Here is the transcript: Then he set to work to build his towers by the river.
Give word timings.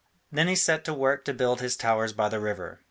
Then 0.31 0.47
he 0.47 0.55
set 0.55 0.83
to 0.85 0.95
work 0.95 1.23
to 1.25 1.31
build 1.33 1.61
his 1.61 1.77
towers 1.77 2.11
by 2.11 2.27
the 2.27 2.39
river. 2.39 2.79